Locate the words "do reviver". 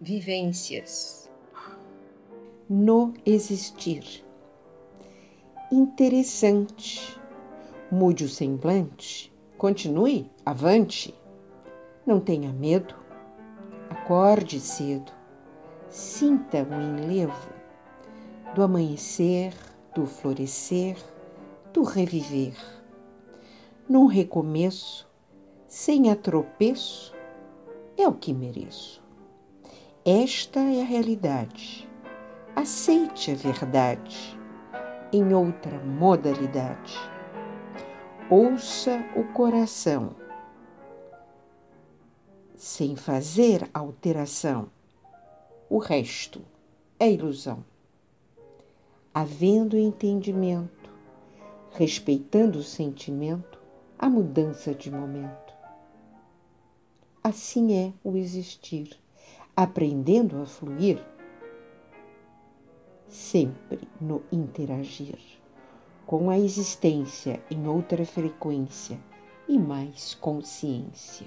21.74-22.56